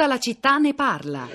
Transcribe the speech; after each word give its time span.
Tutta 0.00 0.12
la 0.14 0.18
città 0.18 0.56
ne 0.56 0.72
parla. 0.72 1.28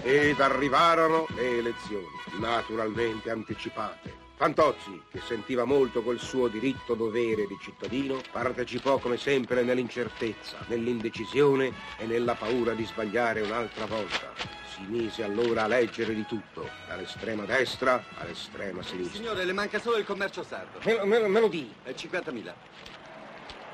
Ed 0.00 0.40
arrivarono 0.40 1.26
le 1.34 1.58
elezioni, 1.58 2.06
naturalmente 2.40 3.28
anticipate. 3.28 4.10
Fantozzi, 4.36 5.02
che 5.10 5.20
sentiva 5.20 5.66
molto 5.66 6.02
quel 6.02 6.18
suo 6.18 6.48
diritto 6.48 6.94
dovere 6.94 7.46
di 7.46 7.58
cittadino, 7.60 8.22
partecipò 8.32 8.96
come 8.96 9.18
sempre 9.18 9.62
nell'incertezza, 9.64 10.64
nell'indecisione 10.68 11.74
e 11.98 12.06
nella 12.06 12.34
paura 12.36 12.72
di 12.72 12.86
sbagliare 12.86 13.42
un'altra 13.42 13.84
volta. 13.84 14.32
Si 14.74 14.80
mise 14.86 15.22
allora 15.22 15.64
a 15.64 15.66
leggere 15.66 16.14
di 16.14 16.24
tutto, 16.24 16.70
dall'estrema 16.88 17.44
destra 17.44 18.02
all'estrema 18.16 18.82
sinistra. 18.82 19.14
Signore, 19.18 19.44
le 19.44 19.52
manca 19.52 19.78
solo 19.78 19.98
il 19.98 20.06
commercio 20.06 20.42
sardo. 20.42 20.80
Me, 20.84 21.04
me, 21.04 21.28
me 21.28 21.40
lo 21.40 21.48
di. 21.48 21.70
È 21.82 21.90
50.000. 21.90 22.50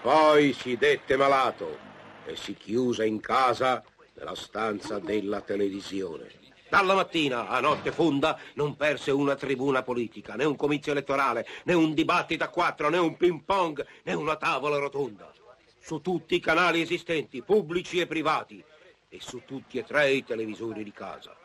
Poi 0.03 0.53
si 0.53 0.77
dette 0.77 1.17
malato 1.17 1.93
e 2.27 2.37
si 2.37 2.55
chiuse 2.55 3.07
in 3.07 3.21
casa 3.21 3.83
nella 4.15 4.35
stanza 4.35 4.99
della 4.99 5.41
televisione. 5.41 6.43
Dalla 6.69 6.95
mattina 6.95 7.49
a 7.49 7.61
notte 7.61 7.93
fonda 7.93 8.39
non 8.55 8.77
perse 8.77 9.11
una 9.11 9.37
tribuna 9.37 9.83
politica, 9.83 10.35
né 10.35 10.45
un 10.45 10.57
comizio 10.57 10.93
elettorale, 10.93 11.47
né 11.65 11.75
un 11.75 11.95
dibattito 11.95 12.43
a 12.43 12.49
quattro, 12.49 12.89
né 12.89 12.99
un 12.99 13.17
ping 13.17 13.43
pong, 13.45 13.87
né 14.03 14.13
una 14.15 14.37
tavola 14.37 14.79
rotonda. 14.79 15.31
Su 15.79 16.01
tutti 16.01 16.35
i 16.35 16.41
canali 16.41 16.81
esistenti, 16.81 17.43
pubblici 17.43 18.01
e 18.01 18.07
privati, 18.07 18.65
e 19.09 19.19
su 19.21 19.43
tutti 19.45 19.79
e 19.79 19.85
tre 19.85 20.11
i 20.11 20.25
televisori 20.25 20.83
di 20.83 20.93
casa. 20.93 21.37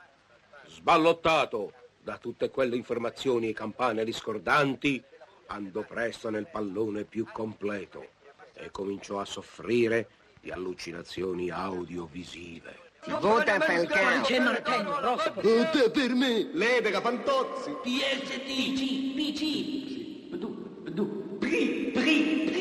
Sballottato 0.65 1.73
da 2.01 2.17
tutte 2.17 2.49
quelle 2.49 2.75
informazioni 2.75 3.49
e 3.49 3.53
campane 3.53 4.03
discordanti, 4.03 5.03
andò 5.47 5.81
presto 5.81 6.29
nel 6.29 6.47
pallone 6.49 7.03
più 7.03 7.27
completo 7.31 8.07
e 8.53 8.71
cominciò 8.71 9.19
a 9.19 9.25
soffrire 9.25 10.09
di 10.41 10.51
allucinazioni 10.51 11.49
audiovisive. 11.49 12.87
Si 13.01 13.11
vota 13.19 13.59
Falcao. 13.59 14.21
C'è 14.21 14.39
Martello, 14.39 14.99
Rosa. 14.99 15.31
Vota 15.31 15.89
per 15.89 16.13
me. 16.13 16.49
Lepega, 16.53 17.01
Fantozzi. 17.01 17.71
PSD, 17.81 18.45
PC, 18.45 19.13
PC. 19.15 20.29
Bdu, 20.29 20.47
bdu. 20.83 21.37
Pri, 21.39 21.91
pri, 21.93 22.43
pri. 22.45 22.59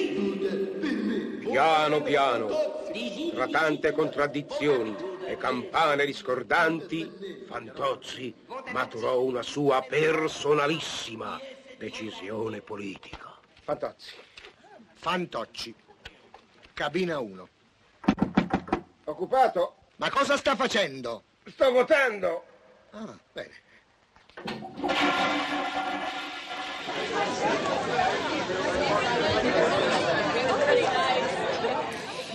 Piano 1.51 2.03
piano, 2.03 2.49
tra 3.33 3.49
tante 3.49 3.93
contraddizioni 3.93 4.95
e 5.25 5.37
campane 5.37 6.05
discordanti, 6.05 7.11
Fantozzi 7.49 8.33
maturò 8.73 9.23
una 9.23 9.43
sua 9.43 9.83
personalissima 9.83 11.41
decisione 11.79 12.61
politica. 12.61 13.39
Fantozzi. 13.65 14.15
Fantocci. 14.95 15.75
Cabina 16.75 17.19
1. 17.19 17.49
Occupato? 19.09 19.75
Ma 19.97 20.11
cosa 20.11 20.37
sta 20.37 20.55
facendo? 20.55 21.23
Sto 21.47 21.73
votando. 21.73 22.45
Ah, 22.91 23.19
bene. 23.33 23.55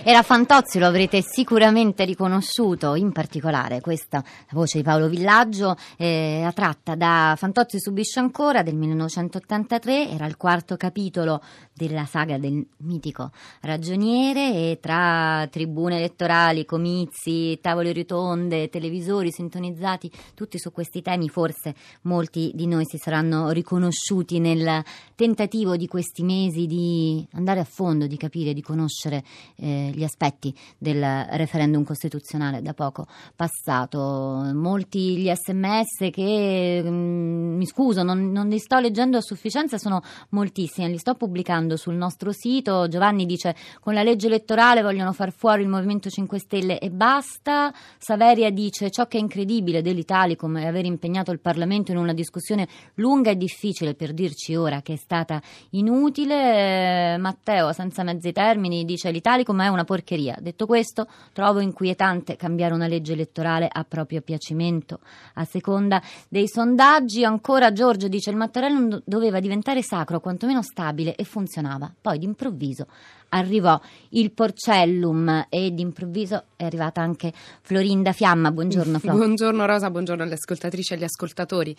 Era 0.06 0.20
Fantozzi, 0.20 0.78
lo 0.78 0.86
avrete 0.86 1.22
sicuramente 1.22 2.04
riconosciuto, 2.04 2.94
in 2.94 3.10
particolare 3.10 3.80
questa 3.80 4.22
voce 4.50 4.76
di 4.76 4.84
Paolo 4.84 5.08
Villaggio, 5.08 5.76
eh, 5.96 6.46
tratta 6.54 6.94
da 6.94 7.34
Fantozzi 7.38 7.80
subisce 7.80 8.20
ancora 8.20 8.62
del 8.62 8.74
1983, 8.74 10.10
era 10.10 10.26
il 10.26 10.36
quarto 10.36 10.76
capitolo 10.76 11.40
della 11.72 12.04
saga 12.04 12.36
del 12.36 12.64
mitico 12.80 13.30
ragioniere 13.62 14.52
e 14.52 14.78
tra 14.78 15.48
tribune 15.50 15.96
elettorali, 15.96 16.66
comizi, 16.66 17.58
tavole 17.62 17.92
ritonde, 17.92 18.68
televisori 18.68 19.32
sintonizzati, 19.32 20.10
tutti 20.34 20.58
su 20.58 20.70
questi 20.70 21.00
temi 21.00 21.30
forse 21.30 21.74
molti 22.02 22.52
di 22.54 22.66
noi 22.66 22.84
si 22.84 22.98
saranno 22.98 23.48
riconosciuti 23.52 24.38
nel 24.38 24.82
tentativo 25.14 25.78
di 25.78 25.86
questi 25.86 26.22
mesi 26.22 26.66
di 26.66 27.26
andare 27.32 27.60
a 27.60 27.64
fondo, 27.64 28.06
di 28.06 28.18
capire, 28.18 28.52
di 28.52 28.60
conoscere 28.60 29.24
eh, 29.56 29.92
gli 29.94 30.04
aspetti 30.04 30.54
del 30.78 31.02
referendum 31.30 31.84
costituzionale 31.84 32.62
da 32.62 32.74
poco 32.74 33.06
passato. 33.34 34.50
Molti 34.52 35.18
gli 35.18 35.30
sms 35.32 36.10
che 36.10 36.82
mm, 36.82 37.56
mi 37.56 37.66
scuso, 37.66 38.02
non, 38.02 38.30
non 38.30 38.48
li 38.48 38.58
sto 38.58 38.78
leggendo 38.78 39.16
a 39.16 39.20
sufficienza, 39.20 39.78
sono 39.78 40.02
moltissimi, 40.30 40.88
li 40.88 40.98
sto 40.98 41.14
pubblicando 41.14 41.76
sul 41.76 41.94
nostro 41.94 42.32
sito. 42.32 42.88
Giovanni 42.88 43.26
dice 43.26 43.54
con 43.80 43.94
la 43.94 44.02
legge 44.02 44.26
elettorale 44.26 44.82
vogliono 44.82 45.12
far 45.12 45.32
fuori 45.32 45.62
il 45.62 45.68
Movimento 45.68 46.10
5 46.10 46.38
Stelle 46.38 46.78
e 46.78 46.90
basta. 46.90 47.72
Saveria 47.98 48.50
dice 48.50 48.90
ciò 48.90 49.06
che 49.06 49.18
è 49.18 49.20
incredibile 49.20 49.82
dell'Italicum 49.82 50.58
è 50.58 50.66
aver 50.66 50.84
impegnato 50.84 51.30
il 51.30 51.40
Parlamento 51.40 51.90
in 51.90 51.98
una 51.98 52.12
discussione 52.12 52.68
lunga 52.94 53.30
e 53.30 53.36
difficile 53.36 53.94
per 53.94 54.12
dirci 54.12 54.54
ora 54.54 54.82
che 54.82 54.94
è 54.94 54.96
stata 54.96 55.40
inutile. 55.70 57.16
Matteo, 57.18 57.72
senza 57.72 58.02
mezzi 58.02 58.32
termini, 58.32 58.84
dice 58.84 59.10
l'Italicum 59.10 59.62
è 59.62 59.68
una 59.68 59.83
porcheria. 59.84 60.36
Detto 60.40 60.66
questo, 60.66 61.06
trovo 61.32 61.60
inquietante 61.60 62.36
cambiare 62.36 62.74
una 62.74 62.86
legge 62.86 63.12
elettorale 63.12 63.68
a 63.70 63.84
proprio 63.84 64.20
piacimento. 64.20 65.00
A 65.34 65.44
seconda 65.44 66.02
dei 66.28 66.48
sondaggi, 66.48 67.24
ancora 67.24 67.72
Giorgio 67.72 68.08
dice 68.08 68.30
il 68.30 68.36
Mattarello 68.36 69.02
doveva 69.04 69.40
diventare 69.40 69.82
sacro, 69.82 70.20
quantomeno 70.20 70.62
stabile 70.62 71.14
e 71.14 71.24
funzionava. 71.24 71.92
Poi 72.00 72.18
d'improvviso 72.18 72.86
arrivò 73.34 73.80
il 74.10 74.30
Porcellum 74.32 75.46
e 75.48 75.72
d'improvviso 75.72 76.44
è 76.56 76.64
arrivata 76.64 77.00
anche 77.00 77.32
Florinda 77.62 78.12
Fiamma. 78.12 78.52
Buongiorno 78.52 78.98
Flo. 78.98 79.12
Buongiorno 79.12 79.66
Rosa, 79.66 79.90
buongiorno 79.90 80.22
alle 80.22 80.34
ascoltatrici 80.34 80.92
e 80.92 80.96
agli 80.96 81.04
ascoltatori. 81.04 81.76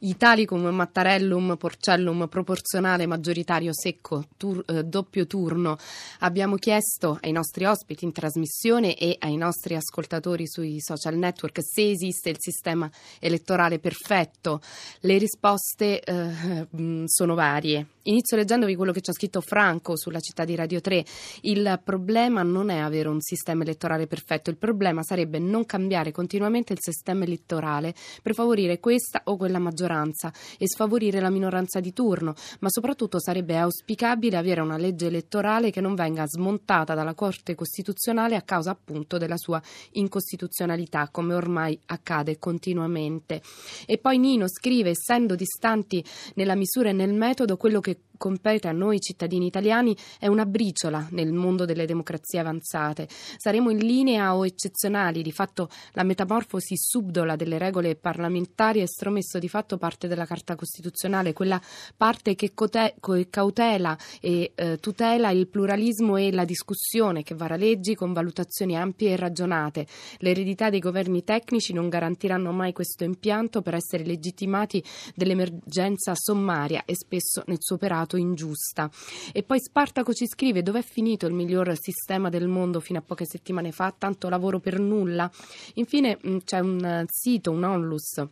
Italicum, 0.00 0.66
Mattarellum, 0.66 1.56
Porcellum, 1.56 2.26
proporzionale, 2.28 3.06
maggioritario, 3.06 3.70
secco, 3.72 4.24
tur, 4.36 4.62
eh, 4.66 4.84
doppio 4.84 5.26
turno. 5.26 5.76
Abbiamo 6.20 6.56
chiesto 6.56 7.18
ai 7.22 7.32
nostri 7.32 7.64
ospiti 7.64 8.04
in 8.04 8.12
trasmissione 8.12 8.94
e 8.94 9.16
ai 9.18 9.36
nostri 9.36 9.74
ascoltatori 9.74 10.46
sui 10.46 10.80
social 10.80 11.16
network 11.16 11.60
se 11.62 11.90
esiste 11.90 12.28
il 12.28 12.36
sistema 12.38 12.90
elettorale 13.18 13.78
perfetto. 13.78 14.60
Le 15.00 15.16
risposte 15.16 16.00
eh, 16.02 16.66
sono 17.06 17.34
varie. 17.34 17.86
Inizio 18.02 18.36
leggendovi 18.36 18.74
quello 18.74 18.92
che 18.92 19.00
ci 19.00 19.10
ha 19.10 19.12
scritto 19.12 19.40
Franco 19.40 19.96
sulla 19.96 20.20
città 20.20 20.44
di 20.44 20.54
Radio 20.54 20.80
3 20.80 20.97
il 21.42 21.80
problema 21.84 22.42
non 22.42 22.70
è 22.70 22.78
avere 22.78 23.08
un 23.08 23.20
sistema 23.20 23.62
elettorale 23.62 24.06
perfetto, 24.06 24.50
il 24.50 24.56
problema 24.56 25.02
sarebbe 25.02 25.38
non 25.38 25.66
cambiare 25.66 26.12
continuamente 26.12 26.72
il 26.72 26.78
sistema 26.80 27.24
elettorale 27.24 27.94
per 28.22 28.34
favorire 28.34 28.80
questa 28.80 29.22
o 29.24 29.36
quella 29.36 29.58
maggioranza 29.58 30.32
e 30.58 30.68
sfavorire 30.68 31.20
la 31.20 31.30
minoranza 31.30 31.80
di 31.80 31.92
turno, 31.92 32.34
ma 32.60 32.68
soprattutto 32.70 33.20
sarebbe 33.20 33.56
auspicabile 33.56 34.36
avere 34.36 34.60
una 34.60 34.76
legge 34.76 35.06
elettorale 35.06 35.70
che 35.70 35.80
non 35.80 35.94
venga 35.94 36.26
smontata 36.26 36.94
dalla 36.94 37.14
Corte 37.14 37.54
Costituzionale 37.54 38.36
a 38.36 38.42
causa 38.42 38.70
appunto 38.70 39.18
della 39.18 39.36
sua 39.36 39.60
incostituzionalità, 39.92 41.08
come 41.10 41.34
ormai 41.34 41.78
accade 41.86 42.38
continuamente. 42.38 43.42
E 43.86 43.98
poi 43.98 44.18
Nino 44.18 44.48
scrive, 44.48 44.90
essendo 44.90 45.34
distanti 45.34 46.04
nella 46.34 46.54
misura 46.54 46.90
e 46.90 46.92
nel 46.92 47.12
metodo, 47.12 47.56
quello 47.56 47.80
che 47.80 48.00
compete 48.18 48.68
a 48.68 48.72
noi 48.72 49.00
cittadini 49.00 49.46
italiani 49.46 49.96
è 50.18 50.26
una 50.26 50.44
briciola 50.44 51.06
nel 51.12 51.32
mondo 51.32 51.64
delle 51.64 51.86
democrazie 51.86 52.40
avanzate. 52.40 53.08
Saremo 53.08 53.70
in 53.70 53.78
linea 53.78 54.36
o 54.36 54.44
eccezionali, 54.44 55.22
di 55.22 55.32
fatto 55.32 55.70
la 55.92 56.02
metamorfosi 56.02 56.76
subdola 56.76 57.36
delle 57.36 57.56
regole 57.56 57.96
parlamentari 57.96 58.80
è 58.80 58.86
stromesso 58.86 59.38
di 59.38 59.48
fatto 59.48 59.78
parte 59.78 60.08
della 60.08 60.26
Carta 60.26 60.56
Costituzionale, 60.56 61.32
quella 61.32 61.60
parte 61.96 62.34
che 62.34 62.52
cote- 62.52 62.96
cautela 63.30 63.96
e 64.20 64.52
eh, 64.54 64.78
tutela 64.78 65.30
il 65.30 65.48
pluralismo 65.48 66.16
e 66.16 66.32
la 66.32 66.44
discussione, 66.44 67.22
che 67.22 67.34
vara 67.34 67.56
leggi 67.56 67.94
con 67.94 68.12
valutazioni 68.12 68.76
ampie 68.76 69.12
e 69.12 69.16
ragionate. 69.16 69.86
L'eredità 70.18 70.70
dei 70.70 70.80
governi 70.80 71.22
tecnici 71.22 71.72
non 71.72 71.88
garantiranno 71.88 72.50
mai 72.52 72.72
questo 72.72 73.04
impianto 73.04 73.62
per 73.62 73.74
essere 73.74 74.04
legittimati 74.04 74.82
dell'emergenza 75.14 76.14
sommaria 76.14 76.82
e 76.84 76.94
spesso 76.94 77.42
nel 77.46 77.58
suo 77.60 77.76
operato 77.76 78.07
considerato 78.08 78.16
ingiusta. 78.16 78.90
E 79.32 79.42
poi 79.42 79.60
Spartaco 79.60 80.14
ci 80.14 80.26
scrive 80.26 80.62
dov'è 80.62 80.82
finito 80.82 81.26
il 81.26 81.34
miglior 81.34 81.76
sistema 81.78 82.30
del 82.30 82.48
mondo 82.48 82.80
fino 82.80 82.98
a 82.98 83.02
poche 83.02 83.26
settimane 83.26 83.70
fa, 83.70 83.94
tanto 83.96 84.28
lavoro 84.28 84.58
per 84.58 84.80
nulla. 84.80 85.30
Infine 85.74 86.18
c'è 86.44 86.60
un 86.60 87.04
sito, 87.06 87.50
un 87.50 87.64
onlus 87.64 88.26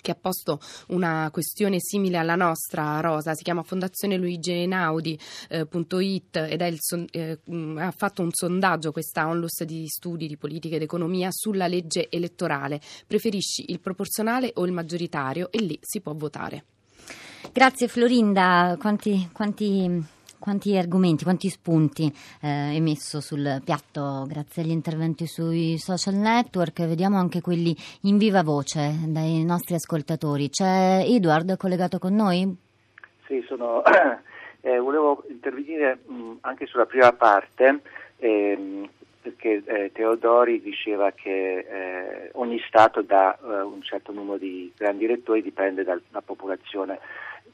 che 0.00 0.12
ha 0.12 0.16
posto 0.18 0.58
una 0.88 1.28
questione 1.30 1.76
simile 1.78 2.16
alla 2.16 2.34
nostra, 2.34 2.98
Rosa, 3.00 3.34
si 3.34 3.42
chiama 3.42 3.62
Fondazione 3.62 4.16
Luigi 4.16 4.50
Einaudi.it 4.50 6.36
eh, 6.36 6.50
ed 6.50 6.76
son, 6.78 7.06
eh, 7.10 7.38
ha 7.76 7.90
fatto 7.90 8.22
un 8.22 8.30
sondaggio, 8.32 8.90
questa 8.90 9.28
onlus 9.28 9.62
di 9.64 9.86
studi 9.86 10.26
di 10.26 10.38
politica 10.38 10.76
ed 10.76 10.82
economia, 10.82 11.28
sulla 11.30 11.66
legge 11.66 12.08
elettorale. 12.08 12.80
Preferisci 13.06 13.66
il 13.68 13.80
proporzionale 13.80 14.52
o 14.54 14.64
il 14.64 14.72
maggioritario? 14.72 15.52
E 15.52 15.58
lì 15.58 15.78
si 15.82 16.00
può 16.00 16.14
votare. 16.14 16.64
Grazie 17.54 17.86
Florinda, 17.86 18.76
quanti, 18.80 19.28
quanti 19.30 20.02
quanti 20.38 20.76
argomenti, 20.76 21.22
quanti 21.22 21.48
spunti 21.50 22.10
eh, 22.40 22.80
messo 22.80 23.20
sul 23.20 23.60
piatto 23.62 24.24
grazie 24.26 24.62
agli 24.62 24.70
interventi 24.70 25.26
sui 25.26 25.78
social 25.78 26.14
network. 26.14 26.84
Vediamo 26.86 27.18
anche 27.18 27.40
quelli 27.40 27.76
in 28.02 28.16
viva 28.16 28.42
voce 28.42 28.92
dai 29.06 29.44
nostri 29.44 29.74
ascoltatori. 29.74 30.48
C'è 30.48 31.04
Edward 31.06 31.56
collegato 31.56 31.98
con 31.98 32.14
noi? 32.14 32.56
Sì, 33.26 33.44
sono, 33.46 33.84
eh, 34.62 34.78
volevo 34.78 35.22
intervenire 35.28 35.98
mh, 36.06 36.38
anche 36.40 36.66
sulla 36.66 36.86
prima 36.86 37.12
parte. 37.12 37.80
Ehm, 38.16 38.88
perché 39.22 39.62
eh, 39.64 39.92
Teodori 39.92 40.60
diceva 40.60 41.12
che 41.12 41.58
eh, 41.58 42.30
ogni 42.32 42.60
Stato 42.66 43.02
dà 43.02 43.38
eh, 43.38 43.60
un 43.60 43.80
certo 43.82 44.10
numero 44.10 44.36
di 44.36 44.72
grandi 44.76 45.04
elettori, 45.04 45.42
dipende 45.42 45.84
dalla 45.84 46.00
popolazione, 46.24 46.98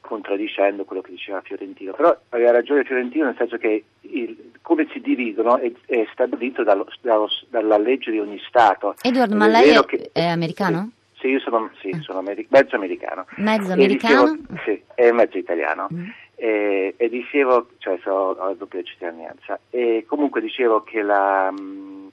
contraddicendo 0.01 0.85
quello 0.85 1.01
che 1.01 1.11
diceva 1.11 1.41
Fiorentino. 1.41 1.93
Però 1.93 2.15
aveva 2.29 2.51
ragione 2.51 2.83
Fiorentino 2.83 3.25
nel 3.25 3.35
senso 3.37 3.57
che 3.57 3.83
il, 4.01 4.51
come 4.61 4.87
si 4.91 4.99
dividono 4.99 5.57
è, 5.57 5.71
è 5.85 6.07
stabilito 6.11 6.63
dallo, 6.63 6.87
dallo, 7.01 7.27
dalla 7.49 7.77
legge 7.77 8.11
di 8.11 8.19
ogni 8.19 8.39
Stato. 8.47 8.95
Edward, 9.01 9.33
ma 9.33 9.47
lei 9.47 9.69
è, 9.69 9.85
che, 9.85 10.09
è 10.11 10.25
americano? 10.25 10.91
Sì, 11.19 11.27
io 11.27 11.39
sono, 11.39 11.69
sì, 11.81 11.91
sono 12.01 12.19
ameri- 12.19 12.47
mezzo 12.49 12.75
americano. 12.75 13.25
Mezzo 13.37 13.73
americano? 13.73 14.35
Dicevo, 14.35 14.59
sì, 14.63 14.81
e 14.95 15.11
mezzo 15.11 15.37
italiano. 15.37 15.87
Mm. 15.93 16.09
E, 16.35 16.93
e, 16.95 17.09
dicevo, 17.09 17.71
cioè 17.79 17.99
so, 18.01 18.11
ho 18.11 18.47
la 18.47 18.53
doppia 18.53 18.81
cittadinanza, 18.81 19.59
e 19.69 20.05
comunque 20.07 20.39
dicevo 20.39 20.83
che 20.83 21.01
la, 21.01 21.51
mh, 21.51 22.11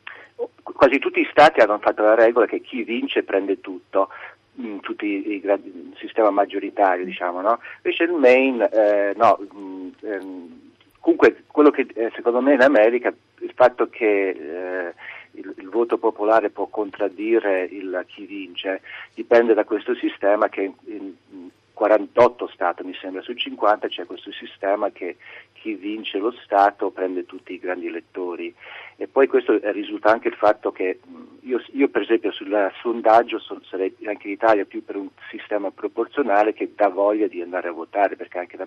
quasi 0.62 0.98
tutti 0.98 1.20
gli 1.20 1.28
stati 1.30 1.60
hanno 1.60 1.78
fatto 1.78 2.02
la 2.02 2.16
regola 2.16 2.46
che 2.46 2.60
chi 2.60 2.82
vince 2.82 3.22
prende 3.22 3.60
tutto, 3.60 4.08
mh, 4.56 4.78
tutti 4.78 5.06
i, 5.06 5.42
il 5.42 5.94
sistema 5.98 6.30
maggioritario, 6.30 7.04
diciamo, 7.04 7.40
no? 7.40 7.60
Invece 7.82 8.04
il 8.04 8.12
Maine, 8.12 8.68
eh, 8.70 9.14
no, 9.16 9.38
mh, 9.38 9.88
ehm, 10.06 10.60
comunque 11.00 11.44
quello 11.46 11.70
che 11.70 11.86
eh, 11.94 12.10
secondo 12.14 12.40
me 12.40 12.54
in 12.54 12.62
America, 12.62 13.14
il 13.40 13.52
fatto 13.54 13.88
che 13.88 14.28
eh, 14.28 14.94
il, 15.32 15.54
il, 15.58 15.68
voto 15.68 15.98
popolare 15.98 16.50
può 16.50 16.66
contraddire 16.66 17.64
il, 17.64 18.04
chi 18.06 18.24
vince, 18.26 18.80
dipende 19.14 19.54
da 19.54 19.64
questo 19.64 19.94
sistema 19.94 20.48
che 20.48 20.72
in, 20.84 21.14
48 21.76 22.48
Stati 22.54 22.82
mi 22.84 22.94
sembra 22.98 23.20
su 23.20 23.34
50 23.34 23.88
c'è 23.88 24.06
questo 24.06 24.32
sistema 24.32 24.88
che 24.90 25.18
chi 25.60 25.74
vince 25.74 26.18
lo 26.18 26.32
Stato 26.42 26.90
prende 26.90 27.26
tutti 27.26 27.52
i 27.52 27.58
grandi 27.58 27.86
elettori. 27.86 28.54
E 28.96 29.06
poi 29.08 29.26
questo 29.26 29.58
risulta 29.72 30.10
anche 30.10 30.28
il 30.28 30.34
fatto 30.34 30.72
che 30.72 31.00
io, 31.40 31.62
io 31.72 31.88
per 31.88 32.02
esempio 32.02 32.32
sul 32.32 32.72
sondaggio 32.80 33.38
sono, 33.38 33.60
sarei 33.64 33.94
anche 34.06 34.26
in 34.28 34.32
Italia 34.32 34.64
più 34.64 34.84
per 34.84 34.96
un 34.96 35.08
sistema 35.30 35.70
proporzionale 35.70 36.54
che 36.54 36.72
dà 36.74 36.88
voglia 36.88 37.26
di 37.26 37.42
andare 37.42 37.68
a 37.68 37.72
votare 37.72 38.16
perché 38.16 38.38
anche 38.38 38.56
da, 38.56 38.66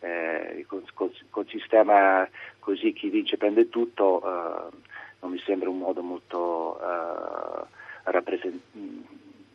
eh, 0.00 0.64
con, 0.66 0.82
con, 0.92 1.10
con 1.30 1.46
sistema 1.46 2.28
così 2.58 2.92
chi 2.92 3.08
vince 3.08 3.38
prende 3.38 3.70
tutto 3.70 4.20
eh, 4.20 4.76
non 5.20 5.30
mi 5.30 5.38
sembra 5.38 5.70
un 5.70 5.78
modo 5.78 6.02
molto 6.02 6.78
eh, 6.80 7.64
rappresent- 8.04 8.60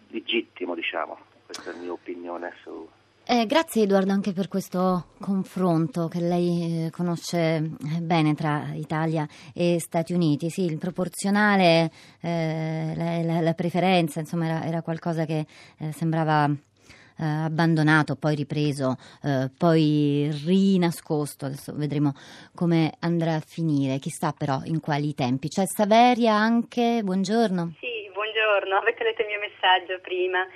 legittimo 0.08 0.74
diciamo. 0.74 1.18
Questa 1.46 1.70
è 1.70 1.74
la 1.74 1.80
mia 1.80 1.92
opinione 1.92 2.54
su... 2.64 2.88
Eh, 3.30 3.46
grazie 3.46 3.84
Edoardo 3.84 4.14
anche 4.14 4.32
per 4.32 4.48
questo 4.48 5.08
confronto 5.20 6.08
che 6.08 6.22
lei 6.22 6.86
eh, 6.86 6.92
conosce 6.92 7.58
eh, 7.58 8.00
bene 8.00 8.34
tra 8.36 8.70
Italia 8.74 9.28
e 9.54 9.82
Stati 9.82 10.14
Uniti. 10.14 10.50
Sì, 10.50 10.64
il 10.64 10.78
proporzionale, 10.78 11.92
eh, 12.22 12.94
la, 12.96 13.22
la, 13.22 13.42
la, 13.42 13.54
preferenza, 13.54 14.22
insomma, 14.22 14.46
era, 14.46 14.64
era 14.64 14.82
qualcosa 14.82 15.26
che 15.26 15.46
eh, 15.78 15.92
sembrava 15.92 16.46
eh, 16.46 17.26
abbandonato, 17.26 18.16
poi 18.16 18.34
ripreso, 18.34 18.96
poi 19.58 20.30
rinascosto. 20.46 21.48
Adesso 21.48 21.74
vedremo 21.76 22.14
come 22.56 22.94
andrà 23.02 23.34
a 23.36 23.44
finire. 23.46 24.00
Chissà 24.00 24.32
però 24.32 24.62
in 24.64 24.80
quali 24.80 25.14
tempi. 25.14 25.50
C'è 25.50 25.66
Saveria 25.66 26.34
anche, 26.34 27.02
buongiorno. 27.04 27.74
Sì, 27.78 28.10
buongiorno. 28.14 28.78
Avete 28.78 29.04
letto 29.04 29.22
il 29.24 29.28
mio 29.28 29.40
messaggio 29.40 30.00
prima 30.02 30.48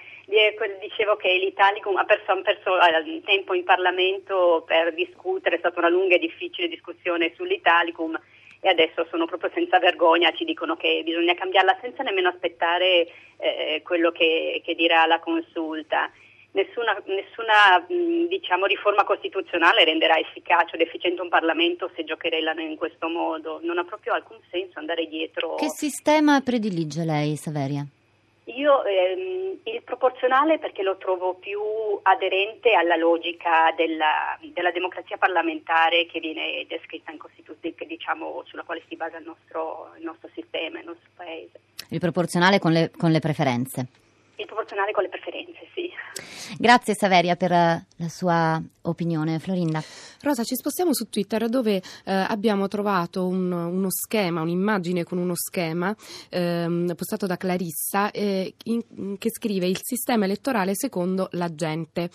dicevo 0.79 1.15
che 1.17 1.37
l'Italicum 1.37 1.97
ha 1.97 2.05
perso, 2.05 2.41
perso 2.41 2.79
eh, 2.79 3.21
tempo 3.25 3.53
in 3.53 3.63
Parlamento 3.63 4.63
per 4.65 4.93
discutere, 4.93 5.55
è 5.55 5.59
stata 5.59 5.79
una 5.79 5.89
lunga 5.89 6.15
e 6.15 6.19
difficile 6.19 6.67
discussione 6.67 7.33
sull'Italicum 7.35 8.17
e 8.61 8.69
adesso 8.69 9.05
sono 9.09 9.25
proprio 9.25 9.49
senza 9.53 9.79
vergogna, 9.79 10.31
ci 10.33 10.45
dicono 10.45 10.75
che 10.75 11.01
bisogna 11.03 11.33
cambiarla 11.33 11.77
senza 11.81 12.03
nemmeno 12.03 12.29
aspettare 12.29 13.07
eh, 13.37 13.81
quello 13.83 14.11
che, 14.11 14.61
che, 14.63 14.75
dirà 14.75 15.05
la 15.07 15.19
consulta. 15.19 16.09
Nessuna, 16.53 17.01
nessuna 17.05 17.83
diciamo, 18.27 18.65
riforma 18.65 19.03
costituzionale 19.03 19.83
renderà 19.83 20.17
efficace 20.17 20.75
ed 20.75 20.81
efficiente 20.81 21.21
un 21.21 21.29
Parlamento 21.29 21.89
se 21.95 22.03
giocherellano 22.03 22.61
in 22.61 22.75
questo 22.75 23.07
modo. 23.07 23.59
Non 23.63 23.79
ha 23.79 23.83
proprio 23.83 24.13
alcun 24.13 24.37
senso 24.51 24.77
andare 24.77 25.07
dietro. 25.07 25.55
Che 25.55 25.69
sistema 25.69 26.39
predilige 26.41 27.03
lei, 27.03 27.35
Saveria? 27.37 27.85
Io 28.55 28.83
ehm, 28.83 29.59
il 29.63 29.81
proporzionale 29.83 30.59
perché 30.59 30.83
lo 30.83 30.97
trovo 30.97 31.35
più 31.35 31.59
aderente 32.01 32.73
alla 32.73 32.95
logica 32.95 33.71
della, 33.75 34.37
della 34.53 34.71
democrazia 34.71 35.17
parlamentare 35.17 36.05
che 36.05 36.19
viene 36.19 36.65
descritta 36.67 37.11
in 37.11 37.17
Costituzione, 37.17 37.75
diciamo, 37.87 38.43
sulla 38.45 38.63
quale 38.63 38.83
si 38.87 38.95
basa 38.95 39.17
il 39.17 39.25
nostro, 39.25 39.93
il 39.97 40.03
nostro 40.03 40.29
sistema, 40.33 40.79
il 40.79 40.85
nostro 40.85 41.09
paese. 41.15 41.59
Il 41.89 41.99
proporzionale 41.99 42.59
con 42.59 42.71
le, 42.71 42.91
con 42.97 43.11
le 43.11 43.19
preferenze? 43.19 43.87
Il 44.35 44.45
proporzionale 44.45 44.91
con 44.91 45.03
le 45.03 45.09
preferenze, 45.09 45.67
sì. 45.73 45.91
Grazie 46.57 46.93
Saveria 46.93 47.35
per 47.35 47.51
la 48.01 48.09
sua 48.09 48.61
opinione. 48.83 49.39
Florinda. 49.39 49.81
Rosa, 50.21 50.43
ci 50.43 50.55
spostiamo 50.55 50.93
su 50.93 51.07
Twitter 51.09 51.47
dove 51.49 51.75
eh, 51.75 52.11
abbiamo 52.11 52.67
trovato 52.67 53.27
un, 53.27 53.51
uno 53.51 53.89
schema, 53.89 54.41
un'immagine 54.41 55.03
con 55.03 55.17
uno 55.17 55.35
schema 55.35 55.95
ehm, 56.29 56.93
postato 56.95 57.27
da 57.27 57.37
Clarissa 57.37 58.11
eh, 58.11 58.55
in, 58.63 59.17
che 59.17 59.29
scrive 59.29 59.67
il 59.67 59.79
sistema 59.81 60.25
elettorale 60.25 60.73
secondo 60.75 61.27
la 61.33 61.53
gente 61.53 62.09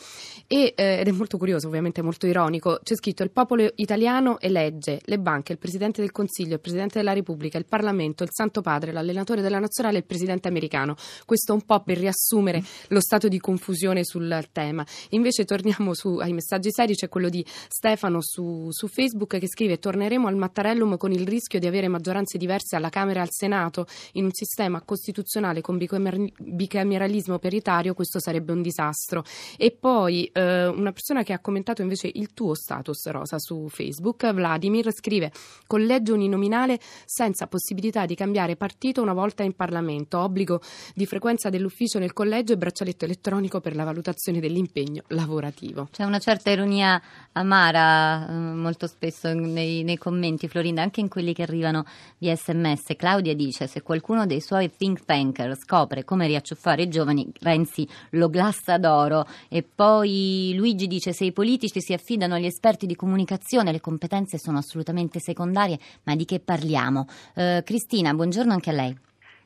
e, 0.46 0.74
eh, 0.76 0.98
ed 1.00 1.06
è 1.06 1.10
molto 1.12 1.38
curioso, 1.38 1.68
ovviamente 1.68 2.02
molto 2.02 2.26
ironico. 2.26 2.80
C'è 2.82 2.96
scritto 2.96 3.22
il 3.22 3.30
popolo 3.30 3.70
italiano 3.76 4.40
elegge 4.40 5.00
le 5.04 5.18
banche, 5.18 5.52
il 5.52 5.58
Presidente 5.58 6.00
del 6.00 6.10
Consiglio, 6.10 6.54
il 6.54 6.60
Presidente 6.60 6.98
della 6.98 7.12
Repubblica, 7.12 7.58
il 7.58 7.66
Parlamento, 7.66 8.24
il 8.24 8.30
Santo 8.32 8.60
Padre, 8.60 8.92
l'allenatore 8.92 9.40
della 9.40 9.60
nazionale 9.60 9.96
e 9.96 10.00
il 10.00 10.06
Presidente 10.06 10.48
americano. 10.48 10.96
Questo 11.24 11.52
un 11.52 11.62
po' 11.62 11.80
per 11.80 11.98
riassumere 11.98 12.62
lo 12.88 13.00
stato 13.00 13.28
di 13.28 13.38
confusione 13.38 14.04
sul 14.04 14.48
tema. 14.52 14.84
Invece 15.10 15.44
torniamo 15.44 15.75
su, 15.94 16.16
ai 16.16 16.32
messaggi 16.32 16.70
seri, 16.72 16.94
c'è 16.94 17.08
quello 17.08 17.28
di 17.28 17.44
Stefano 17.46 18.18
su, 18.20 18.68
su, 18.70 18.88
Facebook 18.88 19.38
che 19.38 19.48
scrive 19.48 19.78
torneremo 19.78 20.26
al 20.26 20.36
Mattarellum 20.36 20.96
con 20.96 21.12
il 21.12 21.26
rischio 21.26 21.58
di 21.58 21.66
avere 21.66 21.88
maggioranze 21.88 22.38
diverse 22.38 22.76
alla 22.76 22.88
Camera 22.88 23.20
e 23.20 23.22
al 23.22 23.30
Senato 23.30 23.86
in 24.12 24.24
un 24.24 24.32
sistema 24.32 24.82
costituzionale 24.82 25.60
con 25.60 25.78
bicameralismo 25.78 27.38
paritario, 27.38 27.94
questo 27.94 28.20
sarebbe 28.20 28.52
un 28.52 28.62
disastro. 28.62 29.24
E 29.56 29.70
poi 29.72 30.24
eh, 30.32 30.66
una 30.66 30.92
persona 30.92 31.22
che 31.22 31.32
ha 31.32 31.40
commentato 31.40 31.82
invece 31.82 32.10
il 32.12 32.32
tuo 32.32 32.54
status 32.54 33.08
Rosa 33.08 33.38
su 33.38 33.68
Facebook, 33.68 34.32
Vladimir, 34.32 34.92
scrive 34.92 35.32
collegio 35.66 36.14
uninominale 36.14 36.78
senza 37.04 37.46
possibilità 37.46 38.06
di 38.06 38.14
cambiare 38.14 38.56
partito 38.56 39.02
una 39.02 39.12
volta 39.12 39.42
in 39.42 39.54
Parlamento, 39.54 40.18
obbligo 40.18 40.60
di 40.94 41.06
frequenza 41.06 41.50
dell'ufficio 41.50 41.98
nel 41.98 42.12
collegio 42.12 42.52
e 42.52 42.56
braccialetto 42.56 43.04
elettronico 43.04 43.60
per 43.60 43.74
la 43.74 43.84
valutazione 43.84 44.40
dell'impegno 44.40 45.02
lavorativo. 45.08 45.65
C'è 45.90 46.04
una 46.04 46.18
certa 46.18 46.50
ironia 46.50 47.00
amara 47.32 48.28
eh, 48.28 48.32
molto 48.32 48.86
spesso 48.86 49.32
nei, 49.32 49.82
nei, 49.82 49.96
commenti, 49.96 50.48
Florinda, 50.48 50.82
anche 50.82 51.00
in 51.00 51.08
quelli 51.08 51.32
che 51.32 51.42
arrivano 51.42 51.84
via 52.18 52.34
sms. 52.34 52.94
Claudia 52.96 53.34
dice: 53.34 53.66
Se 53.66 53.82
qualcuno 53.82 54.26
dei 54.26 54.40
suoi 54.40 54.70
think 54.74 55.04
tanker 55.04 55.56
scopre 55.56 56.04
come 56.04 56.26
riacciuffare 56.26 56.82
i 56.82 56.88
giovani, 56.88 57.30
Renzi 57.40 57.88
lo 58.10 58.28
glassa 58.28 58.78
d'oro. 58.78 59.26
E 59.48 59.62
poi 59.62 60.52
Luigi 60.56 60.86
dice: 60.86 61.12
Se 61.12 61.24
i 61.24 61.32
politici 61.32 61.80
si 61.80 61.92
affidano 61.92 62.34
agli 62.34 62.46
esperti 62.46 62.86
di 62.86 62.96
comunicazione, 62.96 63.72
le 63.72 63.80
competenze 63.80 64.38
sono 64.38 64.58
assolutamente 64.58 65.20
secondarie, 65.20 65.78
ma 66.04 66.14
di 66.14 66.24
che 66.24 66.40
parliamo? 66.40 67.06
Eh, 67.34 67.62
Cristina, 67.64 68.12
buongiorno 68.14 68.52
anche 68.52 68.70
a 68.70 68.74
lei. 68.74 68.96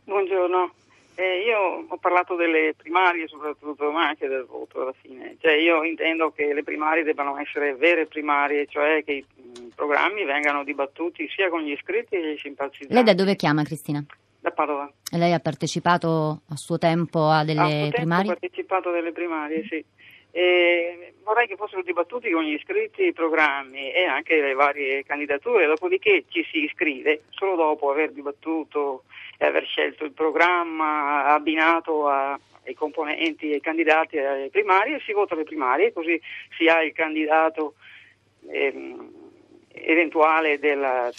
Buongiorno. 0.04 0.72
Eh, 1.20 1.42
io 1.44 1.84
ho 1.86 1.96
parlato 1.98 2.34
delle 2.34 2.72
primarie 2.74 3.28
soprattutto, 3.28 3.90
ma 3.90 4.08
anche 4.08 4.26
del 4.26 4.46
voto 4.46 4.80
alla 4.80 4.94
fine. 5.02 5.36
Cioè, 5.38 5.52
io 5.52 5.84
intendo 5.84 6.30
che 6.30 6.54
le 6.54 6.62
primarie 6.62 7.02
debbano 7.02 7.36
essere 7.36 7.74
vere 7.74 8.06
primarie, 8.06 8.66
cioè 8.66 9.04
che 9.04 9.12
i 9.12 9.24
programmi 9.74 10.24
vengano 10.24 10.64
dibattuti 10.64 11.28
sia 11.28 11.50
con 11.50 11.60
gli 11.60 11.72
iscritti 11.72 12.16
che 12.18 12.32
gli 12.32 12.38
simpatizzanti. 12.38 12.94
Lei 12.94 13.02
da 13.02 13.12
dove 13.12 13.36
chiama 13.36 13.64
Cristina? 13.64 14.02
Da 14.40 14.50
Padova. 14.50 14.90
E 15.12 15.18
lei 15.18 15.34
ha 15.34 15.40
partecipato 15.40 16.40
a 16.48 16.56
suo 16.56 16.78
tempo 16.78 17.28
a 17.28 17.44
delle 17.44 17.88
a 17.88 17.90
primarie? 17.90 18.30
Ho 18.30 18.36
partecipato 18.38 18.88
a 18.88 18.92
delle 18.92 19.12
primarie, 19.12 19.66
sì. 19.66 19.84
E 20.32 21.14
vorrei 21.24 21.46
che 21.46 21.56
fossero 21.56 21.82
dibattuti 21.82 22.30
con 22.30 22.42
gli 22.42 22.52
iscritti 22.52 23.04
i 23.06 23.12
programmi 23.12 23.92
e 23.92 24.04
anche 24.04 24.40
le 24.40 24.54
varie 24.54 25.04
candidature, 25.04 25.66
dopodiché 25.66 26.24
ci 26.28 26.44
si 26.50 26.64
iscrive 26.64 27.22
solo 27.30 27.56
dopo 27.56 27.90
aver 27.90 28.12
dibattuto 28.12 29.04
e 29.36 29.46
aver 29.46 29.64
scelto 29.64 30.04
il 30.04 30.12
programma 30.12 31.24
abbinato 31.24 32.08
a, 32.08 32.38
ai 32.64 32.74
componenti 32.74 33.50
e 33.50 33.54
ai 33.54 33.60
candidati 33.60 34.18
alle 34.18 34.50
primarie, 34.50 35.00
si 35.00 35.12
vota 35.12 35.34
le 35.34 35.44
primarie, 35.44 35.92
così 35.92 36.20
si 36.56 36.68
ha 36.68 36.82
il 36.82 36.92
candidato 36.92 37.74
ehm, 38.48 39.10
eventuale 39.72 40.58
della- 40.58 41.10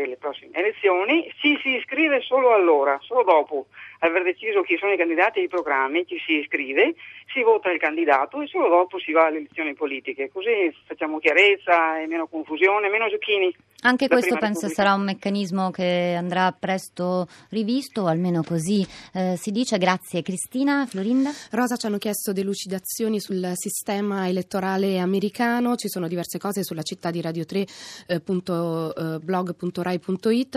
delle 0.00 0.16
prossime 0.16 0.50
elezioni, 0.54 1.30
ci 1.38 1.58
si 1.62 1.76
iscrive 1.76 2.20
solo 2.20 2.52
allora, 2.52 2.98
solo 3.02 3.22
dopo 3.22 3.66
aver 4.00 4.22
deciso 4.22 4.62
chi 4.62 4.76
sono 4.78 4.92
i 4.92 4.96
candidati 4.96 5.40
e 5.40 5.42
i 5.42 5.48
programmi, 5.48 6.06
ci 6.06 6.18
si 6.24 6.38
iscrive, 6.38 6.94
si 7.32 7.42
vota 7.42 7.70
il 7.70 7.78
candidato 7.78 8.40
e 8.40 8.46
solo 8.46 8.68
dopo 8.68 8.98
si 8.98 9.12
va 9.12 9.26
alle 9.26 9.38
elezioni 9.38 9.74
politiche, 9.74 10.30
così 10.30 10.74
facciamo 10.86 11.18
chiarezza 11.18 12.00
e 12.00 12.06
meno 12.06 12.26
confusione, 12.26 12.88
meno 12.88 13.08
giochini. 13.08 13.54
Anche 13.82 14.08
La 14.08 14.16
questo 14.16 14.36
penso 14.36 14.66
Repubblica. 14.66 14.82
sarà 14.82 14.94
un 14.94 15.04
meccanismo 15.04 15.70
che 15.70 16.14
andrà 16.14 16.52
presto 16.52 17.26
rivisto, 17.48 18.02
o 18.02 18.06
almeno 18.06 18.42
così 18.42 18.86
eh, 19.14 19.36
si 19.40 19.50
dice. 19.52 19.78
Grazie 19.78 20.20
Cristina, 20.20 20.84
Florinda. 20.86 21.30
Rosa 21.52 21.76
ci 21.76 21.86
hanno 21.86 21.96
chiesto 21.96 22.32
delucidazioni 22.32 23.20
sul 23.20 23.52
sistema 23.54 24.28
elettorale 24.28 24.98
americano, 24.98 25.76
ci 25.76 25.88
sono 25.88 26.08
diverse 26.08 26.36
cose 26.38 26.62
sulla 26.62 26.82
città 26.82 27.10
di 27.10 27.22
Radio 27.22 27.46
3 27.46 27.66
eh, 28.06 28.20
punto, 28.20 28.94
eh, 28.94 29.18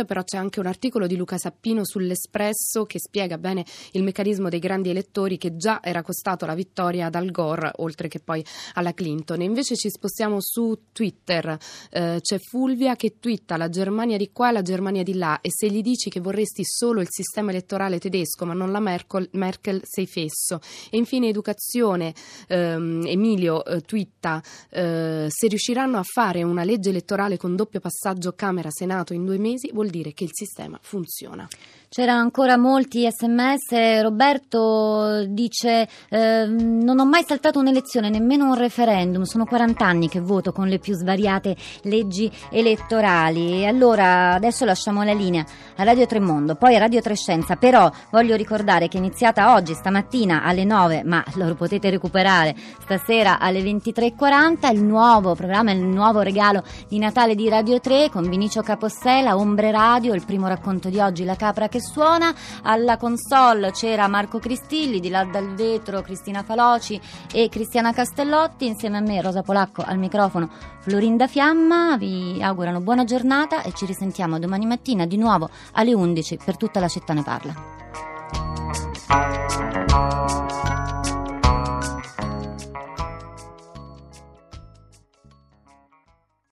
però 0.06 0.24
c'è 0.24 0.38
anche 0.38 0.60
un 0.60 0.66
articolo 0.66 1.08
di 1.08 1.16
Luca 1.16 1.38
Sappino 1.38 1.86
sull'Espresso 1.86 2.84
che 2.86 3.00
spiega 3.00 3.38
bene 3.38 3.64
il 3.92 4.04
meccanismo 4.04 4.50
dei 4.50 4.60
grandi 4.60 4.90
elettori 4.90 5.38
che 5.38 5.56
già 5.56 5.80
era 5.82 6.02
costato 6.02 6.46
la 6.46 6.56
vittoria 6.56 7.06
ad 7.06 7.16
Al 7.16 7.32
Gore, 7.32 7.72
oltre 7.78 8.10
che 8.10 8.20
poi 8.20 8.44
alla 8.74 8.94
Clinton. 8.94 9.40
E 9.40 9.46
invece 9.46 9.78
ci 9.78 9.90
spostiamo 9.90 10.42
su 10.42 10.78
Twitter, 10.92 11.58
Eh, 11.90 12.18
c'è 12.20 12.38
Fulvia 12.40 12.96
che 13.14 13.20
twitta 13.20 13.58
la 13.58 13.70
Germania 13.70 14.18
di 14.18 14.32
qua 14.32 14.50
e 14.50 14.54
la 14.54 14.62
Germania 14.62 15.04
di 15.04 15.16
là 15.16 15.40
e 15.42 15.50
se 15.52 15.70
gli 15.70 15.82
dici 15.82 16.10
che 16.10 16.20
vorresti 16.20 16.64
solo 16.64 17.02
il 17.02 17.08
sistema 17.10 17.52
elettorale 17.52 18.00
tedesco 18.00 18.46
ma 18.46 18.54
non 18.54 18.72
la 18.72 18.80
Merkel, 18.80 19.30
Merkel 19.34 19.82
sei 19.84 20.08
fesso. 20.08 20.60
E 20.90 20.98
infine 20.98 21.28
educazione, 21.28 22.14
ehm, 22.48 23.04
Emilio 23.06 23.64
eh, 23.66 23.82
twitta 23.82 24.42
eh, 24.70 25.28
se 25.30 25.48
riusciranno 25.48 25.98
a 25.98 26.04
fare 26.04 26.44
una 26.44 26.64
legge 26.64 26.90
elettorale 26.90 27.38
con 27.38 27.56
doppio 27.56 27.80
passaggio 27.80 28.34
Camera-Senato 28.34 29.14
in 29.14 29.26
due 29.26 29.38
mesi 29.38 29.70
vuol 29.72 29.90
dire 29.90 30.14
che 30.14 30.24
il 30.24 30.32
sistema 30.32 30.80
funziona. 30.82 31.48
C'erano 31.94 32.22
ancora 32.22 32.58
molti 32.58 33.08
sms. 33.08 34.02
Roberto 34.02 35.26
dice: 35.28 35.88
eh, 36.10 36.48
Non 36.48 36.98
ho 36.98 37.06
mai 37.06 37.24
saltato 37.24 37.60
un'elezione, 37.60 38.10
nemmeno 38.10 38.48
un 38.48 38.56
referendum. 38.56 39.22
Sono 39.26 39.46
40 39.46 39.86
anni 39.86 40.10
che 40.10 40.20
voto 40.20 40.52
con 40.52 40.68
le 40.68 40.80
più 40.80 40.96
svariate 40.96 41.56
leggi 41.84 42.32
elettorali. 42.50 43.62
E 43.62 43.68
allora 43.68 44.34
adesso 44.34 44.66
lasciamo 44.66 45.04
la 45.04 45.14
linea 45.14 45.46
a 45.76 45.84
Radio 45.84 46.08
Tremondo, 46.08 46.56
poi 46.56 46.76
a 46.76 46.80
Radio 46.80 47.00
Trescenza. 47.00 47.58
Però 47.58 47.92
voglio 48.10 48.36
ricordare 48.36 48.88
che 48.88 48.98
è 48.98 49.00
iniziata 49.00 49.54
oggi, 49.54 49.76
stamattina 49.76 50.42
alle 50.42 50.64
9, 50.64 51.04
ma 51.04 51.24
lo 51.36 51.54
potete 51.54 51.92
recuperare 51.92 52.56
stasera 52.82 53.38
alle 53.38 53.62
23.40. 53.62 54.74
Il 54.74 54.84
nuovo 54.84 55.36
programma, 55.36 55.72
il 55.72 55.84
nuovo 55.84 56.22
regalo 56.22 56.64
di 56.88 56.98
Natale 56.98 57.36
di 57.36 57.48
Radio 57.50 57.80
3 57.80 58.10
con 58.10 58.28
Vinicio 58.28 58.64
Capossela, 58.64 59.38
Ombre 59.38 59.70
Radio, 59.70 60.16
il 60.16 60.26
primo 60.26 60.48
racconto 60.48 60.90
di 60.90 60.98
oggi, 61.00 61.24
La 61.24 61.36
capra 61.36 61.68
che 61.68 61.82
suona. 61.84 62.34
Alla 62.64 62.98
console 62.98 63.72
c'era 63.72 64.08
Marco 64.08 64.40
Cristilli, 64.40 65.00
di 65.00 65.10
là 65.10 65.24
dal 65.26 65.54
vetro 65.54 66.02
Cristina 66.02 66.42
Faloci 66.42 67.00
e 67.32 67.50
Cristiana 67.50 67.94
Castellotti, 67.94 68.66
insieme 68.66 68.98
a 68.98 69.02
me 69.02 69.22
Rosa 69.22 69.44
Polacco 69.44 69.84
al 69.86 69.98
microfono 69.98 70.50
Florinda 70.80 71.28
Fiamma. 71.28 71.98
Vi 71.98 72.42
augurano 72.42 72.82
buona 72.82 73.04
giornata 73.04 73.62
e 73.62 73.74
ci 73.74 73.86
risentiamo 73.86 74.40
domani 74.40 74.66
mattina 74.66 75.06
di 75.06 75.18
nuovo 75.18 75.50
alle 75.74 75.94
11 75.94 76.40
per 76.44 76.58
tutta 76.58 76.80
la 76.80 76.88
città 76.88 77.14
ne 77.14 77.24
parla. 77.24 77.82